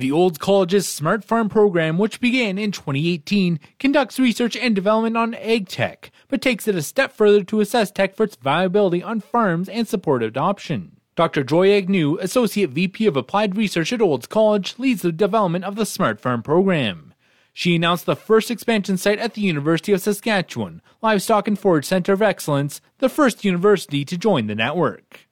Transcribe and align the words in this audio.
The 0.00 0.12
Olds 0.12 0.38
College's 0.38 0.86
Smart 0.86 1.24
Farm 1.24 1.48
program, 1.48 1.98
which 1.98 2.20
began 2.20 2.56
in 2.56 2.70
2018, 2.70 3.58
conducts 3.80 4.20
research 4.20 4.56
and 4.56 4.72
development 4.72 5.16
on 5.16 5.34
ag 5.34 5.66
tech, 5.66 6.12
but 6.28 6.40
takes 6.40 6.68
it 6.68 6.76
a 6.76 6.82
step 6.82 7.12
further 7.12 7.42
to 7.42 7.58
assess 7.58 7.90
tech 7.90 8.14
for 8.14 8.22
its 8.22 8.36
viability 8.36 9.02
on 9.02 9.18
farms 9.18 9.68
and 9.68 9.88
support 9.88 10.22
adoption. 10.22 11.00
Dr. 11.16 11.42
Joy 11.42 11.72
Agnew, 11.72 12.16
Associate 12.18 12.70
VP 12.70 13.06
of 13.06 13.16
Applied 13.16 13.56
Research 13.56 13.92
at 13.92 14.00
Olds 14.00 14.28
College, 14.28 14.78
leads 14.78 15.02
the 15.02 15.10
development 15.10 15.64
of 15.64 15.74
the 15.74 15.84
Smart 15.84 16.20
Farm 16.20 16.44
program. 16.44 17.12
She 17.52 17.74
announced 17.74 18.06
the 18.06 18.14
first 18.14 18.52
expansion 18.52 18.98
site 18.98 19.18
at 19.18 19.34
the 19.34 19.40
University 19.40 19.92
of 19.92 20.00
Saskatchewan, 20.00 20.80
Livestock 21.02 21.48
and 21.48 21.58
Forage 21.58 21.86
Center 21.86 22.12
of 22.12 22.22
Excellence, 22.22 22.80
the 22.98 23.08
first 23.08 23.44
university 23.44 24.04
to 24.04 24.16
join 24.16 24.46
the 24.46 24.54
network. 24.54 25.27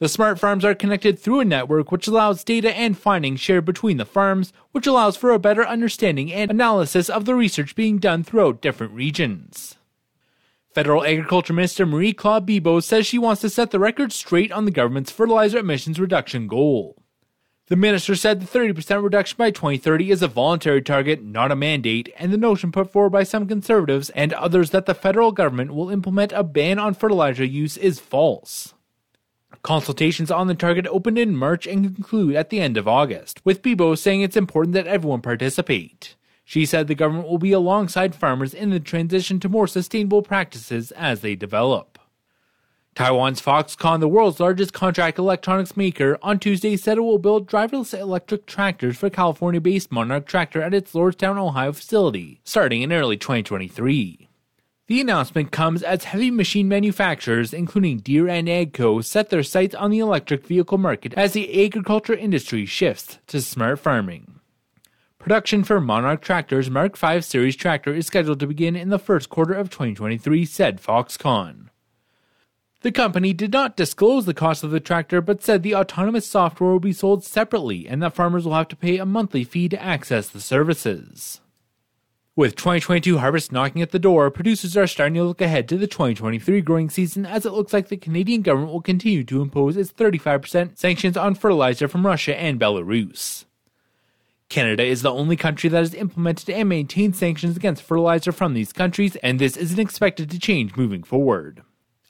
The 0.00 0.08
smart 0.08 0.38
farms 0.38 0.64
are 0.64 0.74
connected 0.74 1.18
through 1.18 1.40
a 1.40 1.44
network 1.44 1.92
which 1.92 2.08
allows 2.08 2.42
data 2.42 2.74
and 2.74 2.96
findings 2.96 3.38
shared 3.38 3.66
between 3.66 3.98
the 3.98 4.06
farms, 4.06 4.50
which 4.72 4.86
allows 4.86 5.14
for 5.14 5.30
a 5.30 5.38
better 5.38 5.64
understanding 5.64 6.32
and 6.32 6.50
analysis 6.50 7.10
of 7.10 7.26
the 7.26 7.34
research 7.34 7.76
being 7.76 7.98
done 7.98 8.24
throughout 8.24 8.62
different 8.62 8.94
regions. 8.94 9.76
Federal 10.72 11.04
Agriculture 11.04 11.52
Minister 11.52 11.84
Marie 11.84 12.14
Claude 12.14 12.46
Bibeau 12.46 12.82
says 12.82 13.06
she 13.06 13.18
wants 13.18 13.42
to 13.42 13.50
set 13.50 13.72
the 13.72 13.78
record 13.78 14.10
straight 14.10 14.50
on 14.50 14.64
the 14.64 14.70
government's 14.70 15.10
fertilizer 15.10 15.58
emissions 15.58 16.00
reduction 16.00 16.46
goal. 16.46 16.96
The 17.66 17.76
minister 17.76 18.14
said 18.14 18.40
the 18.40 18.58
30% 18.58 19.02
reduction 19.02 19.36
by 19.36 19.50
2030 19.50 20.10
is 20.10 20.22
a 20.22 20.28
voluntary 20.28 20.80
target, 20.80 21.22
not 21.22 21.52
a 21.52 21.56
mandate, 21.56 22.10
and 22.16 22.32
the 22.32 22.38
notion 22.38 22.72
put 22.72 22.90
forward 22.90 23.10
by 23.10 23.24
some 23.24 23.46
conservatives 23.46 24.08
and 24.10 24.32
others 24.32 24.70
that 24.70 24.86
the 24.86 24.94
federal 24.94 25.30
government 25.30 25.74
will 25.74 25.90
implement 25.90 26.32
a 26.32 26.42
ban 26.42 26.78
on 26.78 26.94
fertilizer 26.94 27.44
use 27.44 27.76
is 27.76 28.00
false. 28.00 28.72
Consultations 29.62 30.30
on 30.30 30.46
the 30.46 30.54
target 30.54 30.86
opened 30.86 31.18
in 31.18 31.36
March 31.36 31.66
and 31.66 31.94
conclude 31.94 32.34
at 32.34 32.50
the 32.50 32.60
end 32.60 32.76
of 32.76 32.88
August, 32.88 33.40
with 33.44 33.62
Bibeau 33.62 33.96
saying 33.96 34.22
it's 34.22 34.36
important 34.36 34.74
that 34.74 34.86
everyone 34.86 35.20
participate. 35.20 36.16
She 36.44 36.64
said 36.66 36.88
the 36.88 36.94
government 36.94 37.28
will 37.28 37.38
be 37.38 37.52
alongside 37.52 38.14
farmers 38.14 38.54
in 38.54 38.70
the 38.70 38.80
transition 38.80 39.38
to 39.40 39.48
more 39.48 39.66
sustainable 39.66 40.22
practices 40.22 40.90
as 40.92 41.20
they 41.20 41.36
develop. 41.36 41.98
Taiwan's 42.96 43.40
Foxconn, 43.40 44.00
the 44.00 44.08
world's 44.08 44.40
largest 44.40 44.72
contract 44.72 45.18
electronics 45.18 45.76
maker, 45.76 46.18
on 46.22 46.38
Tuesday 46.38 46.76
said 46.76 46.98
it 46.98 47.02
will 47.02 47.18
build 47.18 47.48
driverless 47.48 47.96
electric 47.98 48.46
tractors 48.46 48.96
for 48.96 49.10
California 49.10 49.60
based 49.60 49.92
Monarch 49.92 50.26
Tractor 50.26 50.60
at 50.60 50.74
its 50.74 50.92
Lordstown, 50.92 51.38
Ohio 51.38 51.72
facility, 51.72 52.40
starting 52.44 52.82
in 52.82 52.92
early 52.92 53.16
2023. 53.16 54.29
The 54.90 55.00
announcement 55.00 55.52
comes 55.52 55.84
as 55.84 56.02
heavy 56.02 56.32
machine 56.32 56.66
manufacturers, 56.66 57.54
including 57.54 57.98
Deere 57.98 58.26
and 58.28 58.48
AGCO, 58.48 59.04
set 59.04 59.30
their 59.30 59.44
sights 59.44 59.72
on 59.72 59.92
the 59.92 60.00
electric 60.00 60.44
vehicle 60.44 60.78
market 60.78 61.14
as 61.14 61.32
the 61.32 61.64
agriculture 61.64 62.12
industry 62.12 62.66
shifts 62.66 63.18
to 63.28 63.40
smart 63.40 63.78
farming. 63.78 64.40
Production 65.20 65.62
for 65.62 65.80
Monarch 65.80 66.22
Tractor's 66.22 66.68
Mark 66.68 66.98
V 66.98 67.20
Series 67.20 67.54
tractor 67.54 67.94
is 67.94 68.08
scheduled 68.08 68.40
to 68.40 68.48
begin 68.48 68.74
in 68.74 68.88
the 68.88 68.98
first 68.98 69.28
quarter 69.28 69.54
of 69.54 69.70
2023, 69.70 70.44
said 70.44 70.82
Foxconn. 70.82 71.68
The 72.80 72.90
company 72.90 73.32
did 73.32 73.52
not 73.52 73.76
disclose 73.76 74.26
the 74.26 74.34
cost 74.34 74.64
of 74.64 74.72
the 74.72 74.80
tractor, 74.80 75.20
but 75.20 75.40
said 75.40 75.62
the 75.62 75.76
autonomous 75.76 76.26
software 76.26 76.72
will 76.72 76.80
be 76.80 76.92
sold 76.92 77.22
separately 77.22 77.86
and 77.86 78.02
that 78.02 78.14
farmers 78.14 78.44
will 78.44 78.54
have 78.54 78.66
to 78.66 78.74
pay 78.74 78.98
a 78.98 79.06
monthly 79.06 79.44
fee 79.44 79.68
to 79.68 79.80
access 79.80 80.28
the 80.28 80.40
services. 80.40 81.40
With 82.36 82.54
2022 82.54 83.18
harvest 83.18 83.50
knocking 83.50 83.82
at 83.82 83.90
the 83.90 83.98
door, 83.98 84.30
producers 84.30 84.76
are 84.76 84.86
starting 84.86 85.14
to 85.14 85.24
look 85.24 85.40
ahead 85.40 85.68
to 85.68 85.76
the 85.76 85.88
2023 85.88 86.60
growing 86.60 86.88
season 86.88 87.26
as 87.26 87.44
it 87.44 87.52
looks 87.52 87.72
like 87.72 87.88
the 87.88 87.96
Canadian 87.96 88.42
government 88.42 88.72
will 88.72 88.80
continue 88.80 89.24
to 89.24 89.42
impose 89.42 89.76
its 89.76 89.92
35% 89.92 90.78
sanctions 90.78 91.16
on 91.16 91.34
fertilizer 91.34 91.88
from 91.88 92.06
Russia 92.06 92.40
and 92.40 92.60
Belarus. 92.60 93.46
Canada 94.48 94.84
is 94.84 95.02
the 95.02 95.12
only 95.12 95.34
country 95.34 95.68
that 95.70 95.78
has 95.78 95.92
implemented 95.92 96.48
and 96.50 96.68
maintained 96.68 97.16
sanctions 97.16 97.56
against 97.56 97.82
fertilizer 97.82 98.30
from 98.30 98.54
these 98.54 98.72
countries, 98.72 99.16
and 99.16 99.40
this 99.40 99.56
isn't 99.56 99.80
expected 99.80 100.30
to 100.30 100.38
change 100.38 100.76
moving 100.76 101.02
forward. 101.02 101.62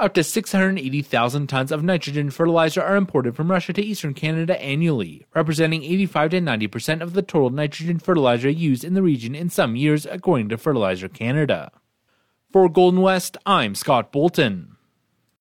Up 0.00 0.14
to 0.14 0.22
680,000 0.22 1.48
tons 1.48 1.72
of 1.72 1.82
nitrogen 1.82 2.30
fertilizer 2.30 2.80
are 2.80 2.94
imported 2.94 3.34
from 3.34 3.50
Russia 3.50 3.72
to 3.72 3.82
eastern 3.82 4.14
Canada 4.14 4.60
annually, 4.62 5.26
representing 5.34 5.82
85 5.82 6.30
to 6.30 6.40
90% 6.40 7.00
of 7.00 7.14
the 7.14 7.22
total 7.22 7.50
nitrogen 7.50 7.98
fertilizer 7.98 8.48
used 8.48 8.84
in 8.84 8.94
the 8.94 9.02
region 9.02 9.34
in 9.34 9.50
some 9.50 9.74
years, 9.74 10.06
according 10.06 10.50
to 10.50 10.56
Fertilizer 10.56 11.08
Canada. 11.08 11.72
For 12.52 12.68
Golden 12.68 13.00
West, 13.00 13.36
I'm 13.44 13.74
Scott 13.74 14.12
Bolton. 14.12 14.77